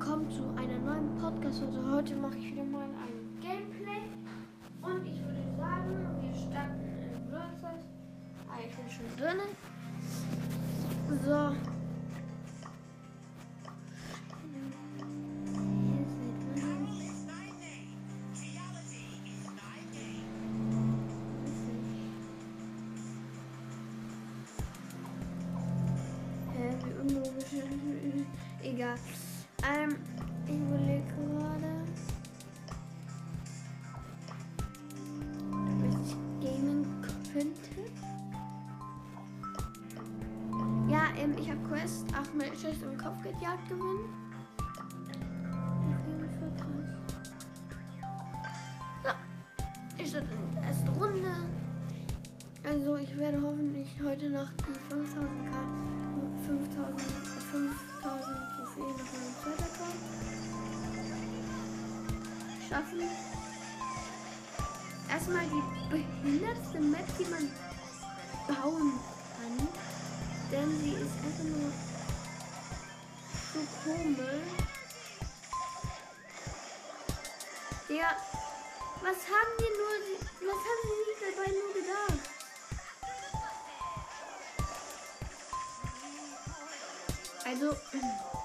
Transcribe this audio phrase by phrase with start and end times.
[0.00, 1.76] willkommen zu einer neuen Podcast-Folge.
[1.94, 3.19] Heute mache ich wieder mal einen
[42.54, 43.99] Schiss im Kopf gejagt gewinnen.
[87.60, 88.39] 都嗯。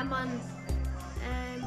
[0.00, 0.40] ja Mann.
[1.22, 1.64] Ähm.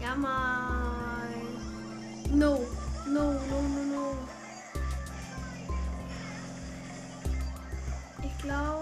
[0.00, 1.34] Ja Mann.
[2.30, 2.60] No,
[3.06, 4.14] no, no, no, no.
[8.22, 8.75] Ich glaube.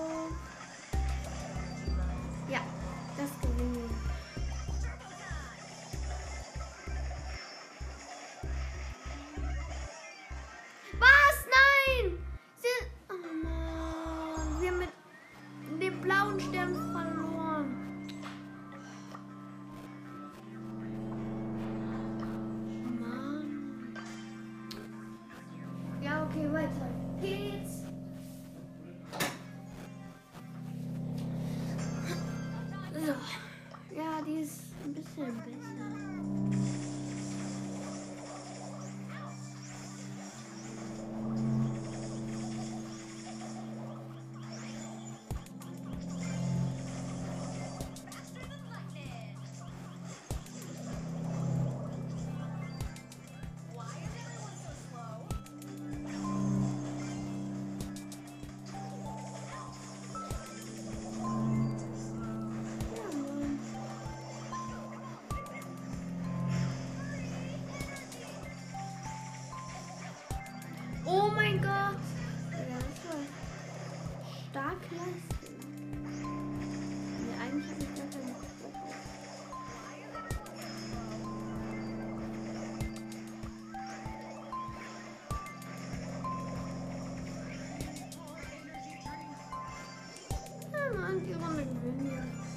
[91.14, 92.53] 한 개만을 왜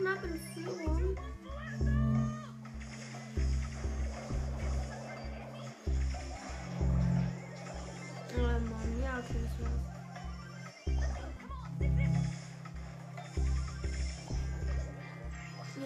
[0.00, 1.16] knapp in Führung.
[8.36, 9.84] Oh Mann, ja, okay, das war's.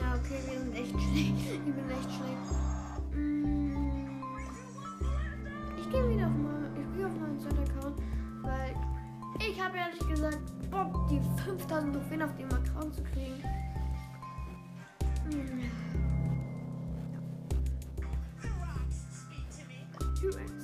[0.01, 1.35] Ja, okay, wir sind echt schlecht.
[1.55, 2.49] Ich bin echt schlecht.
[3.15, 4.23] Mm.
[5.79, 8.01] Ich gehe wieder auf mal, ich gehe auf meinen Set-Account,
[8.43, 8.75] weil
[9.41, 13.43] ich habe ehrlich gesagt Bock, die 5000 Trophäen auf dem Account zu kriegen.
[20.25, 20.64] students.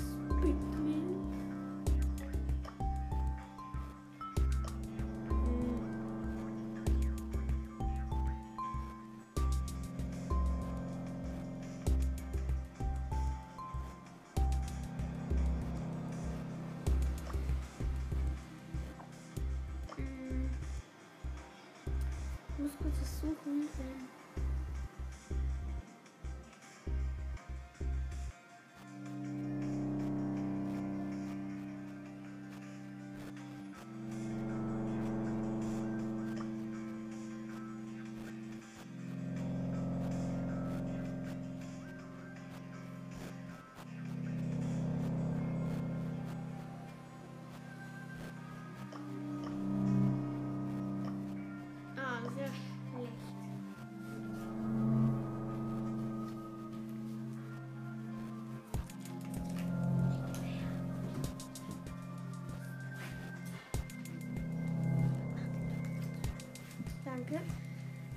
[67.30, 67.44] Danke.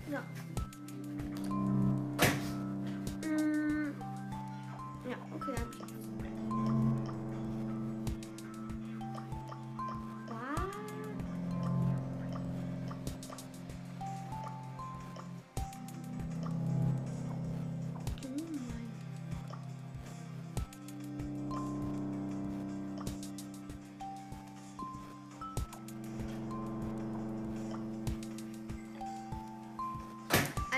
[0.10, 0.43] So.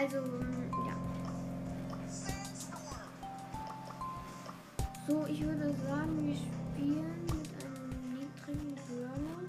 [0.05, 0.95] Also, ja.
[5.07, 9.41] So, ich würde sagen, wir spielen mit einem niedrigen Brawler.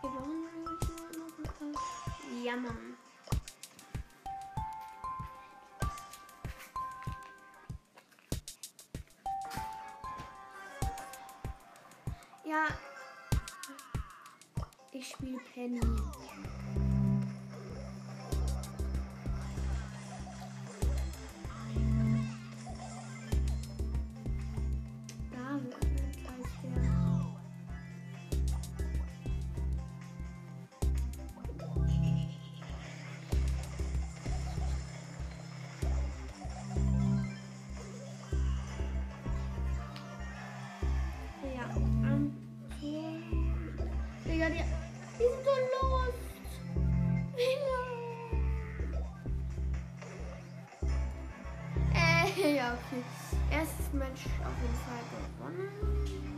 [0.00, 1.82] Wir brauchen nämlich nur noch paar.
[2.42, 2.96] Ja, Mann.
[12.46, 12.87] Ja.
[15.08, 15.80] Ich spiele Penny.
[52.72, 53.02] Okay.
[53.50, 55.02] Erstes Match auf jeden Fall
[55.38, 56.37] gewonnen.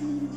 [0.00, 0.29] Ja,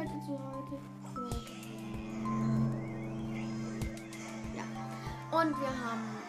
[0.00, 0.78] halte zu heute.
[4.56, 5.38] Ja.
[5.38, 6.19] Und wir haben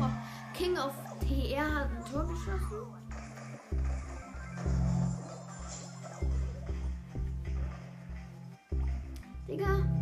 [0.00, 0.08] Koch.
[0.54, 2.86] King of PR hat ein Tor geschossen.
[9.46, 9.99] Digga.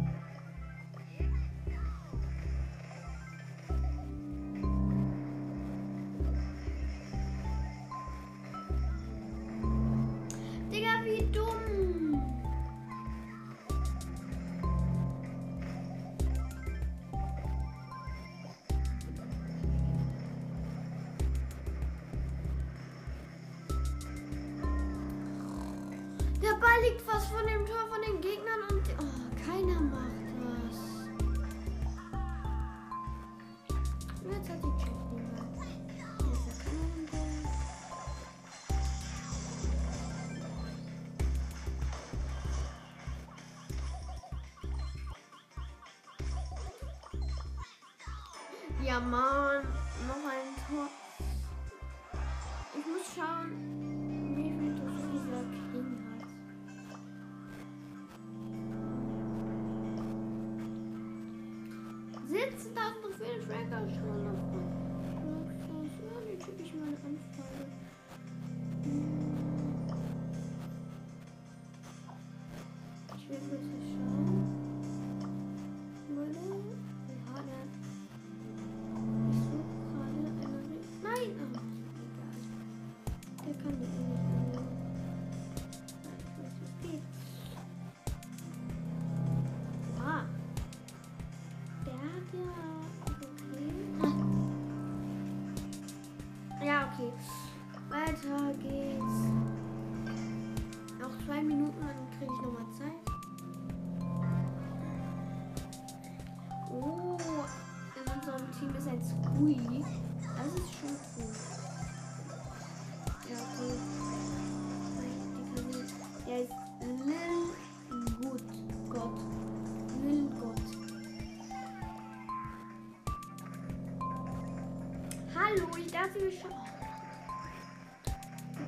[126.09, 126.50] Lassen wir schon.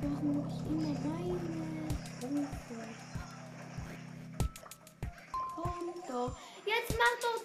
[0.01, 1.33] Warum ich immer meine
[2.21, 2.77] Rufe?
[5.55, 6.37] Komm doch.
[6.65, 7.40] Jetzt mach doch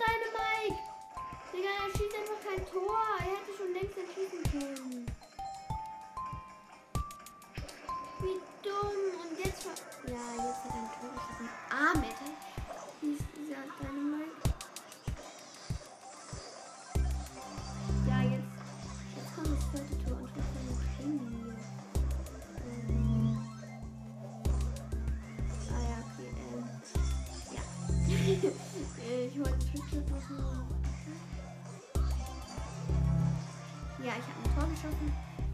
[29.27, 30.67] will ich heute Trickshot machen?
[34.05, 35.46] Ja, ich habe ein Tor geschossen.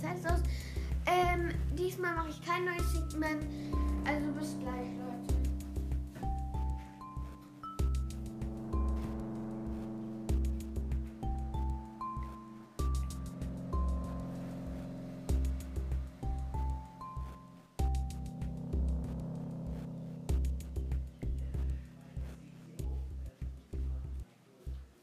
[0.00, 0.40] zeig's aus.
[1.06, 3.44] Ähm, diesmal mache ich kein neues Segment.
[4.06, 5.34] Also bis gleich, Leute.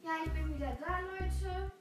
[0.04, 1.77] Ja, ich bin wieder da, Leute.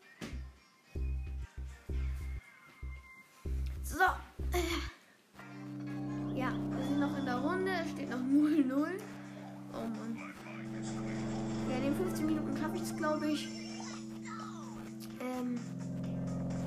[13.06, 13.48] glaube ich.
[15.20, 15.60] Ähm.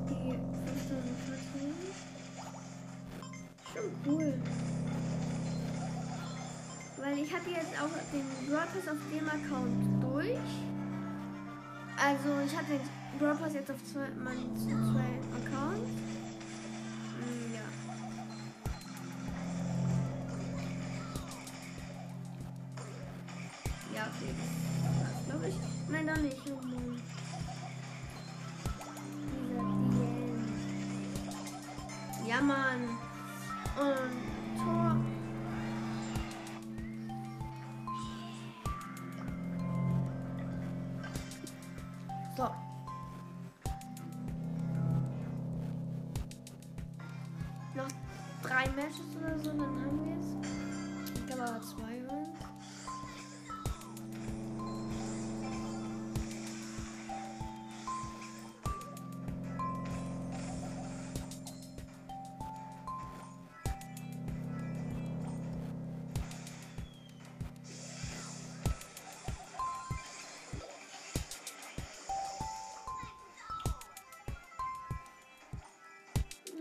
[0.09, 1.73] Die 5014.
[3.73, 4.33] Schon cool.
[6.97, 10.49] Weil ich hatte jetzt auch den Broadcast auf dem Account durch.
[11.97, 16.08] Also ich hatte den Broadcast jetzt auf zwei, meinen zwei Account.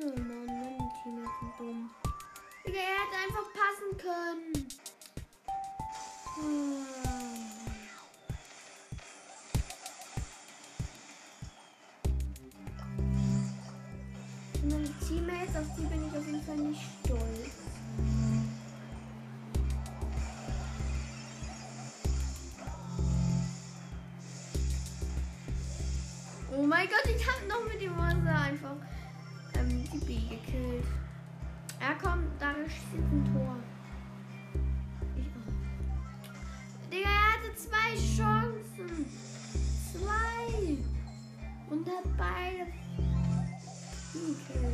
[0.01, 1.91] Oh Mann, Mann, Team ist so dumm.
[2.65, 4.53] Digga, er hätte einfach passen können.
[6.37, 6.87] Hm.
[14.71, 17.68] Meine Teammates, auf die bin ich auf jeden Fall nicht stolz.
[29.91, 30.85] Tibi gekillt.
[31.81, 33.57] Er kommt, da schießt ein Tor.
[36.93, 39.07] Digga, er hatte zwei Chancen.
[39.93, 40.79] Zwei.
[41.71, 42.67] Und hat beide
[44.13, 44.68] gekillt.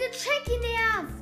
[0.00, 1.19] bizi in yaz.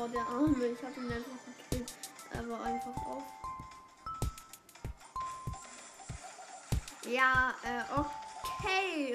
[0.00, 0.66] Oh, der Arme.
[0.66, 1.32] Ich hab ihn einfach
[1.70, 1.92] gekillt.
[2.32, 3.24] Er war einfach auf.
[7.04, 8.28] Ja, äh, okay.
[8.60, 9.14] Okay,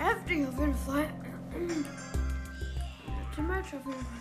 [0.00, 1.08] Heftig auf jeden Fall.
[1.52, 4.20] Letzte Match auf jeden Fall.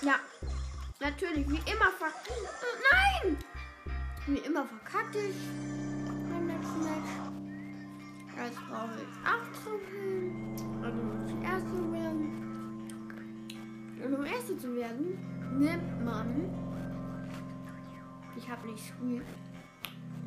[0.00, 0.14] Ja,
[1.00, 2.12] natürlich, wie immer ver...
[2.92, 3.36] Nein!
[4.26, 5.36] Wie immer verkacke ich
[6.28, 7.12] beim letzten Match.
[8.36, 10.56] Jetzt brauche ich 8 Trophäen.
[10.82, 12.22] Also muss ich Erste werden.
[14.04, 16.50] Und um Erste zu werden, nimmt man...
[18.36, 19.22] Ich habe nicht Squeak.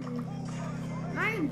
[0.03, 0.25] Hm.
[1.15, 1.49] Nein!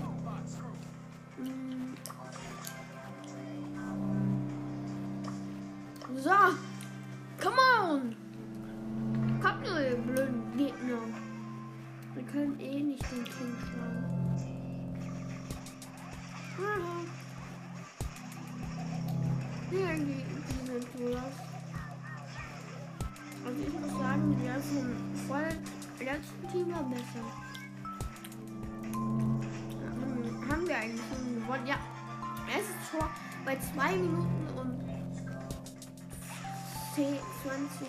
[37.44, 37.88] 20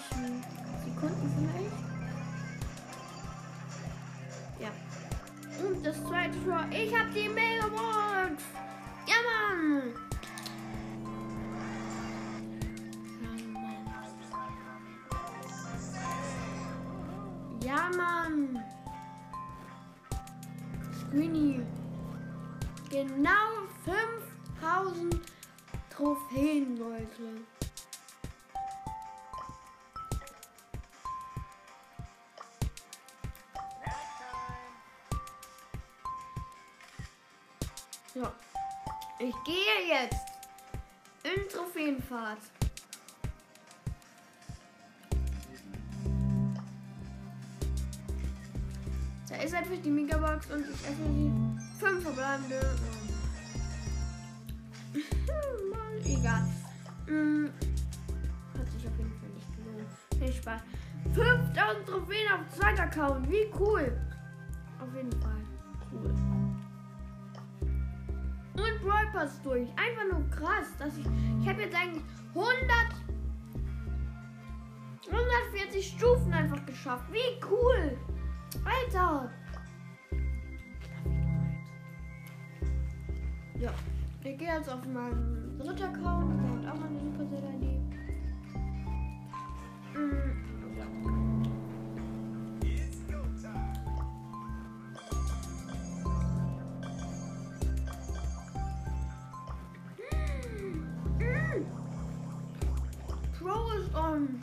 [0.85, 1.91] Sekunden vielleicht.
[4.61, 4.71] Ja.
[5.65, 6.65] Und das zweite Tor.
[6.71, 8.45] Ich hab die Megabox.
[9.07, 9.95] Ja, Mann.
[17.65, 18.65] Ja, Mann.
[21.01, 21.61] Screeny.
[22.89, 23.67] Genau
[24.61, 25.21] 5000
[25.91, 27.60] Trophäen, Leute.
[42.11, 42.39] Trophäenfahrt.
[49.29, 52.61] Da ist einfach die Megabox und ich öffne die fünf verbleibende.
[55.71, 56.49] Mann, egal.
[57.07, 57.51] Hm,
[58.59, 59.89] Hat sich auf jeden Fall nicht gelohnt.
[60.19, 60.61] Viel Spaß.
[61.15, 63.31] 5000 Trophäen auf zweiter Account.
[63.31, 63.97] Wie cool.
[64.81, 65.41] Auf jeden Fall.
[65.93, 66.30] Cool.
[69.13, 69.69] Pass durch.
[69.71, 71.07] Einfach nur krass, dass ich.
[71.41, 72.03] Ich habe jetzt eigentlich
[72.35, 72.51] 100.
[75.11, 77.05] 140 Stufen einfach geschafft.
[77.11, 77.99] Wie cool.
[78.65, 79.31] Alter.
[83.59, 83.73] Ja.
[84.23, 86.65] Ich gehe jetzt auf meinen dritten Account.
[86.65, 87.80] Der auch eine Supercell-ID.
[103.91, 104.41] Ist on.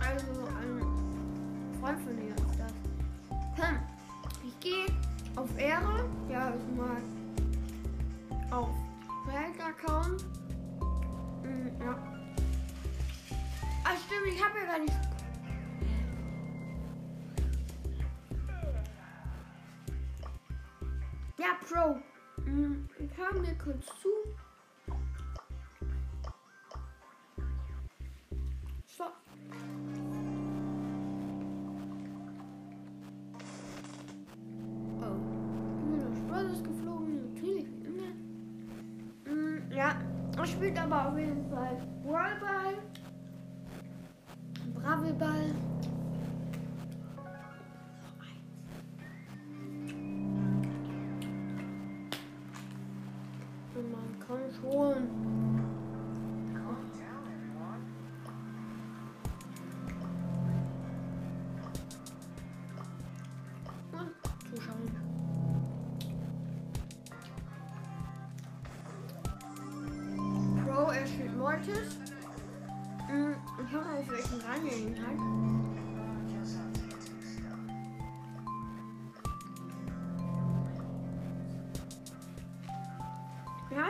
[0.00, 0.26] Also
[0.58, 0.82] ein
[1.80, 3.64] Freund von mir ist das.
[3.64, 3.78] Hm.
[4.44, 4.86] Ich gehe
[5.36, 6.08] auf Ehre.
[6.28, 7.00] Ja, ich mal
[8.50, 8.70] auf
[9.26, 10.24] Fake-Account.
[11.42, 11.96] Mm, ja.
[13.84, 14.94] Ah, stimmt, ich habe ja gar nicht.
[21.38, 22.00] Ja, Pro.
[22.42, 24.15] Mm, Ich hör mir kurz zu.
[40.56, 41.45] Spielt aber auf jeden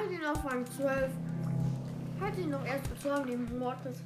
[0.06, 1.10] Hat ihn auf Rang 12.
[2.20, 4.04] Hat ihn noch erst bezogen, den Mortis.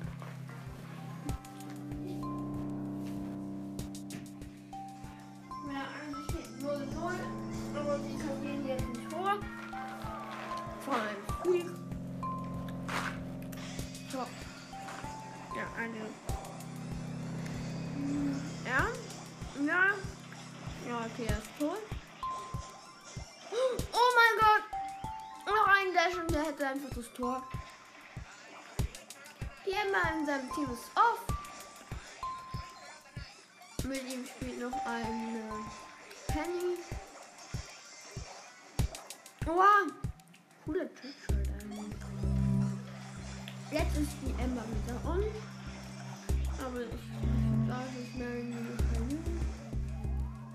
[46.80, 49.40] Aber ich darf es mehr in die verlieren.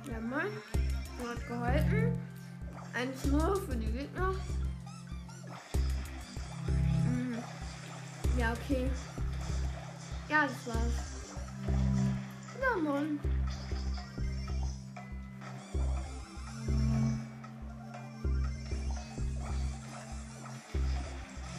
[0.10, 0.52] Ja, Mann.
[1.28, 2.20] Hat gehalten.
[2.96, 4.34] 1-0 für die Gegner.
[7.06, 7.38] Mhm.
[8.40, 8.90] Ja, okay.
[10.28, 11.36] Ja, das war's.
[12.60, 13.20] Ja, Mann.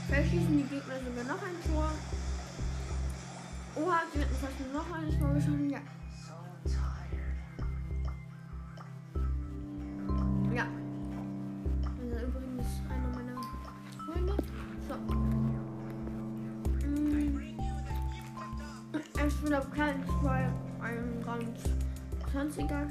[0.09, 1.92] Verschießen die Gegner sogar noch ein Tor.
[3.76, 5.68] Oha, sie hätten fast noch eines Tor geschossen.
[5.68, 5.80] Ja.
[10.54, 10.66] Ja.
[12.00, 13.38] Also übrigens einer meiner
[14.06, 14.34] Freunde.
[14.88, 14.94] So.
[16.86, 17.40] Mm.
[19.18, 20.48] Es ist wieder kein zwei,
[20.80, 21.54] ein Rang
[22.32, 22.88] 20er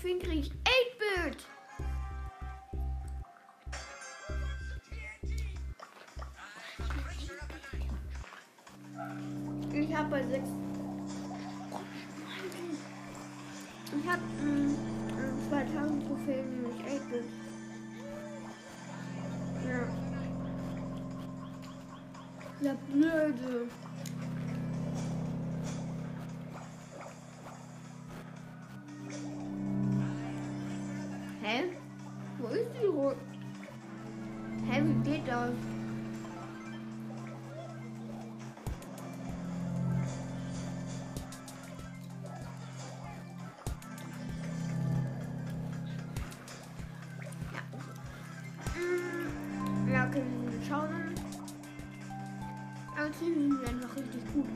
[0.00, 1.46] Trophäen kriege ich 8-Bit.
[9.72, 10.48] Ich habe bei 6.
[13.92, 14.76] Ich habe mm,
[15.48, 17.24] 2000 Trophäen, nämlich 8-Bit.
[19.68, 19.80] Ja.
[22.62, 23.68] Ja, blöde.
[53.20, 54.46] Die sind einfach richtig gut.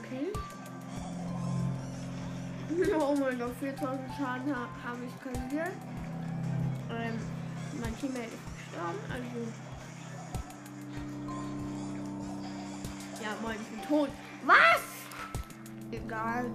[0.00, 0.26] Okay.
[3.00, 5.72] Oh mein Gott, 4000 Schaden ha habe ich kassiert.
[6.90, 7.14] Ähm,
[7.80, 9.40] mein Teammate ist gestorben, also.
[13.22, 14.10] Ja, moin, ich bin tot.
[14.44, 14.82] Was?
[15.90, 16.50] Egal.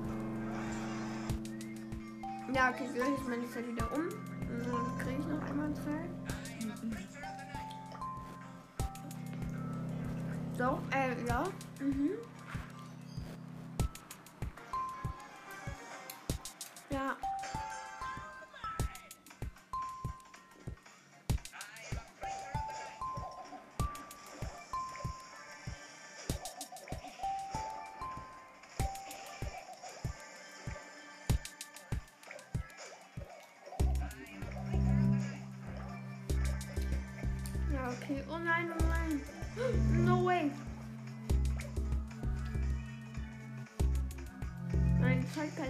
[2.54, 4.08] Ja, okay, so ist meine Zeit wieder um.
[4.08, 6.23] Und dann kriege ich noch einmal Zeit.
[11.84, 12.12] Mhm.
[16.90, 17.18] Ja.
[37.92, 38.24] Okay.
[38.30, 39.22] Oh nein, oh nein.
[40.06, 40.13] No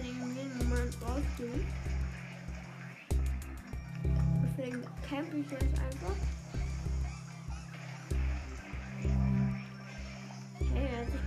[0.08, 1.66] jedem Moment rausgehen.
[4.44, 6.16] Deswegen campe ich jetzt einfach.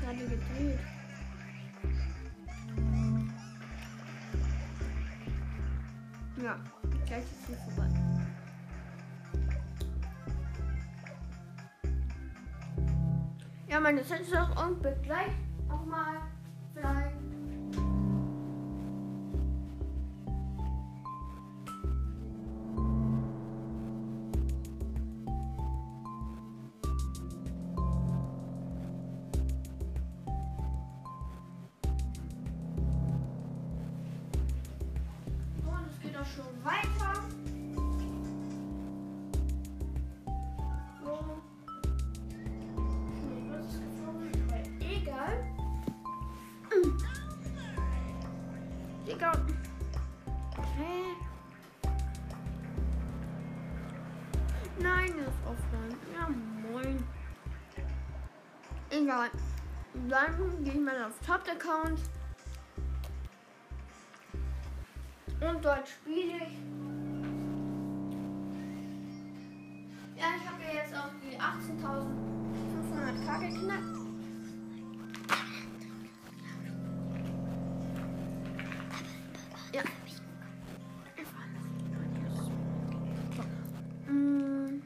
[0.08, 0.80] gerade gedreht.
[6.42, 6.60] Ja,
[7.06, 7.90] gleich ist sie vorbei.
[13.68, 15.34] Ja, meine auch und bis gleich
[15.70, 15.86] auch
[61.48, 62.00] Top-Account.
[65.40, 66.58] Und dort spiele ich.
[70.18, 73.98] Ja, ich habe jetzt auch die 18.500k geknackt.
[79.74, 79.84] Ja.
[84.12, 84.82] Mm.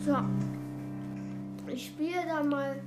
[0.00, 0.16] So.
[1.68, 2.82] Ich spiele da mal.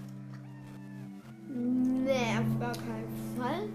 [2.07, 3.67] Nee, auf gar keinen Fall.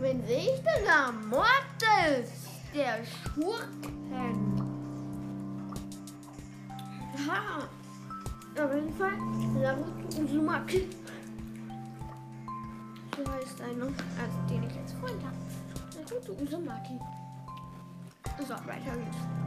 [0.00, 1.12] Wen sehe ich denn da?
[1.28, 2.30] Mortis!
[2.74, 4.62] Der Schurken!
[7.28, 7.68] Ha!
[8.64, 9.12] Auf jeden Fall
[9.60, 10.88] Naruto Uzumaki.
[13.14, 15.36] So heißt einer, also den ich jetzt Freund habe.
[15.98, 16.98] Naruto Uzumaki.
[18.52, 19.41] not right, here.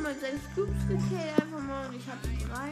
[0.00, 2.70] Mm, 0,6 Cubes gekillt einfach mal und ich hatte drei.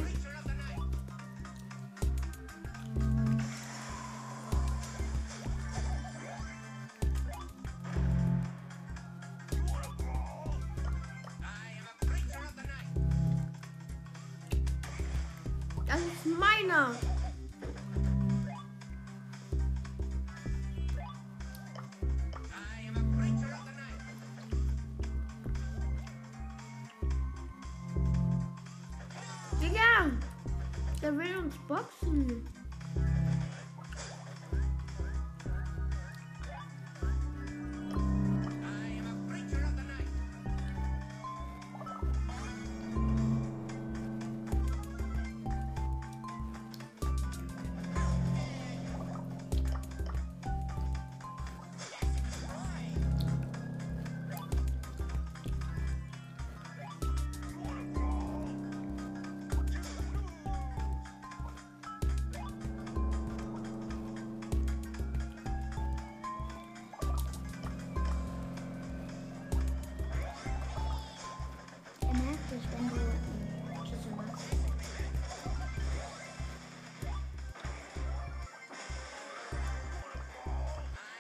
[15.87, 16.95] Das ist meiner.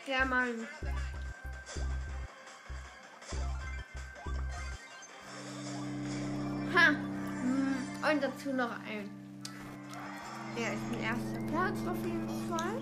[0.08, 0.66] Ja, Mann.
[6.74, 6.90] Ha!
[6.92, 9.10] Mm, Und dazu noch ein.
[10.56, 12.80] Er ist ein erster Platz auf jeden Fall.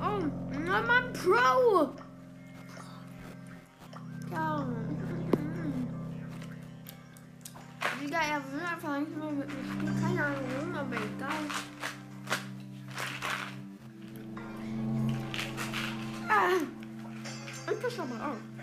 [0.00, 1.92] Oh, Mann, Pro!
[4.30, 4.66] Ja.
[8.00, 10.00] Digga, er will einfach nicht mehr mit mir spielen.
[10.00, 11.75] Keine Ahnung aber egal.
[17.96, 18.55] 上马二。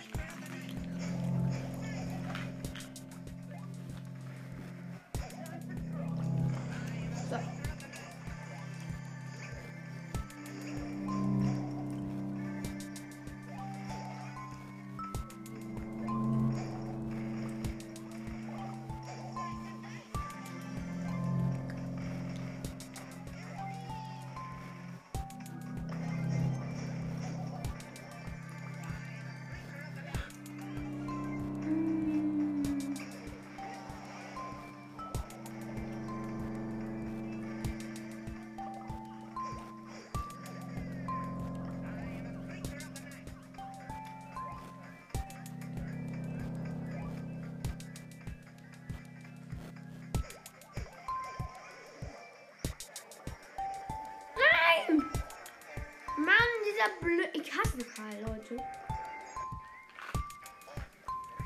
[56.74, 57.30] Dieser blöd.
[57.34, 58.58] Ich hasse Karl, Leute.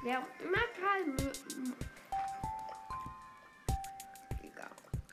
[0.03, 1.03] Wer auch immer Karl.
[1.03, 1.73] mö- m-
[4.43, 4.69] Egal.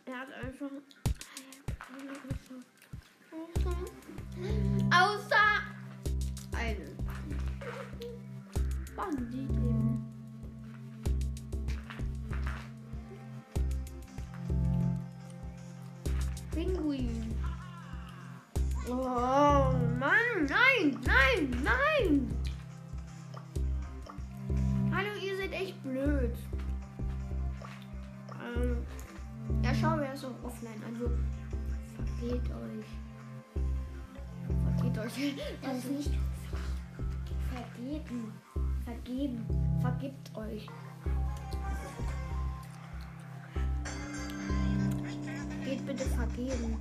[0.06, 0.70] Er hat einfach.
[4.92, 5.62] Außer
[6.56, 6.96] einen.
[8.96, 10.00] Bandit eben.
[16.52, 17.34] Pinguin.
[18.88, 19.53] Oh
[20.04, 22.28] Mann, nein, nein, nein.
[24.92, 26.34] Hallo, ihr seid echt blöd.
[28.44, 28.76] Ähm,
[29.62, 30.82] ja, schau, er ist auch offline.
[30.86, 31.10] Also,
[32.18, 32.86] vergeht euch.
[34.76, 35.36] Vergeht euch.
[35.62, 36.10] Das ist nicht
[37.54, 38.32] vergeben.
[38.84, 39.46] Vergeben.
[39.80, 40.68] Vergibt euch.
[45.64, 46.78] Geht bitte vergeben.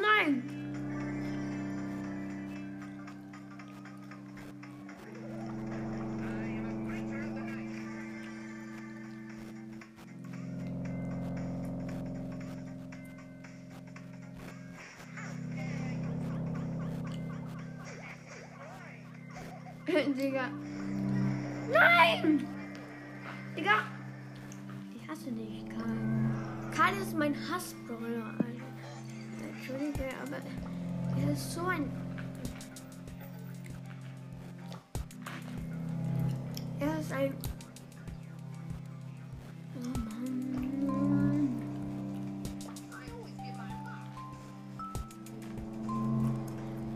[0.00, 0.56] Nein!
[20.16, 20.50] Digga.
[21.70, 22.45] Nein!
[31.36, 31.90] Ist so ein.
[36.80, 37.34] Er ist ein.
[39.76, 41.62] Oh Mann.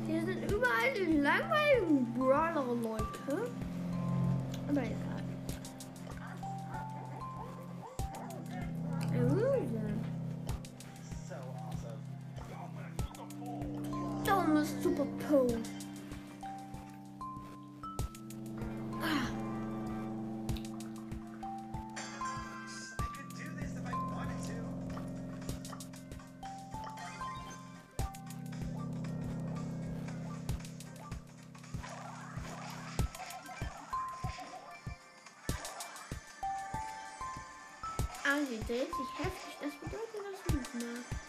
[0.07, 1.19] Hier sind überall die
[38.47, 39.57] sie dreht sich heftig.
[39.61, 41.20] Das bedeutet, das nicht mehr.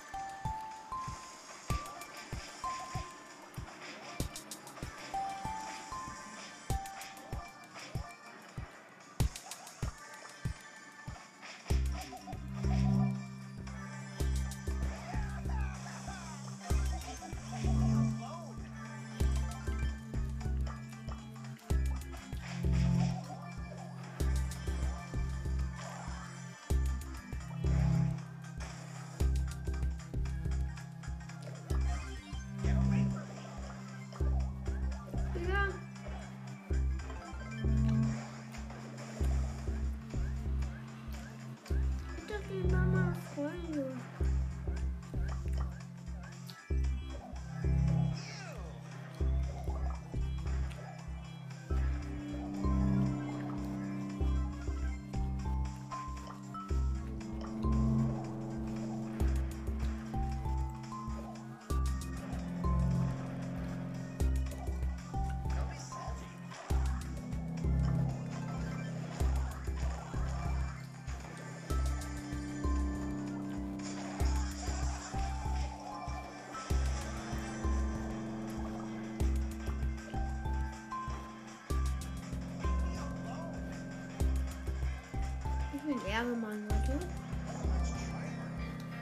[86.11, 86.99] Bin Ehrenmann, Leute.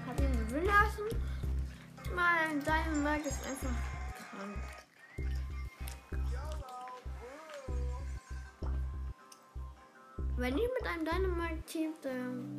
[0.06, 1.08] Hab ihn gewinnen lassen.
[2.16, 3.72] Mein Dynamite ist einfach
[4.30, 4.58] krank.
[10.38, 12.59] Wenn ich mit einem Dynamite team, dann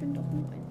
[0.00, 0.69] bin doch nur ein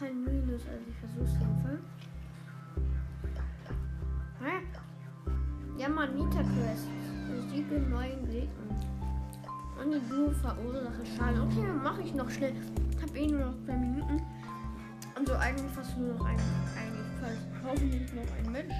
[0.00, 1.80] keinen Minus, also ich versuch's jedenfalls.
[4.40, 4.62] Hä?
[5.76, 6.88] Ja, man, Nita Quest.
[7.28, 8.76] Besiege neuen Gegner.
[9.82, 11.42] Und die Blue verursache Schaden.
[11.42, 12.54] Okay, dann mache ich noch schnell.
[13.00, 14.22] Hab eh nur noch zwei Minuten.
[15.14, 16.38] Also eigentlich fast nur noch ein.
[16.76, 18.74] Eigentlich fast hoffentlich noch ein Mensch.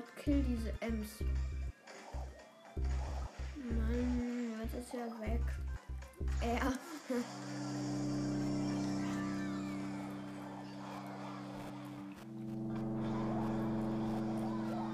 [0.00, 1.08] Sport, kill diese Ems.
[3.56, 5.42] Mann, jetzt ist er weg.
[6.40, 6.72] Er.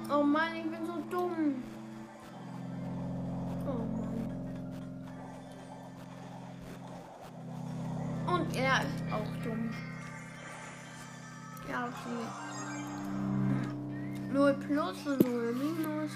[0.09, 1.63] Oh Mann, ich bin so dumm.
[3.67, 4.33] Oh Mann.
[8.29, 9.75] Und er ist auch dumm.
[11.69, 12.46] Ja, okay.
[14.69, 16.11] 0 plus 0 minus.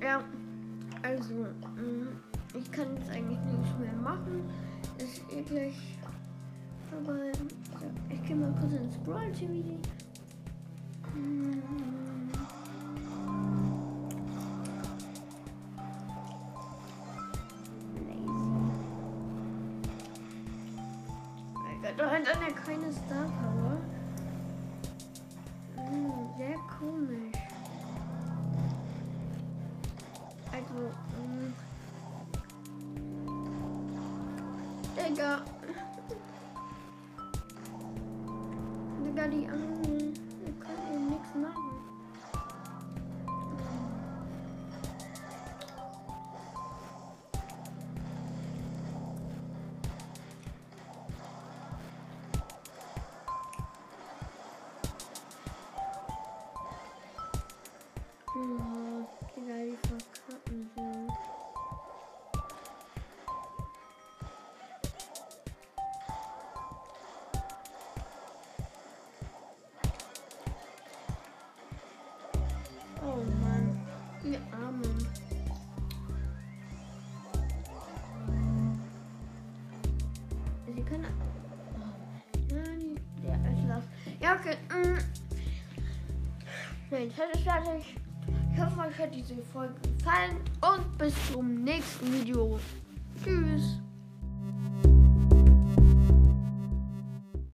[0.00, 0.24] Ja,
[1.02, 2.08] also, mm,
[2.54, 4.48] ich kann jetzt eigentlich nichts mehr machen.
[4.96, 5.74] Ist eklig.
[6.92, 7.32] Aber ja,
[8.08, 9.78] ich gehe mal kurz ins Brawl TV.
[21.96, 23.69] Da hat er keine Star Power.
[73.02, 73.80] Oh Mann,
[74.22, 75.06] die Armen.
[80.74, 81.06] Sie können.
[81.74, 83.84] Oh, nein, der ist los.
[84.20, 84.56] Ja, okay.
[84.68, 84.98] mm.
[86.90, 87.96] Mein Zettel ist fertig.
[88.52, 92.58] Ich hoffe, euch hat diese Folge gefallen und bis zum nächsten Video.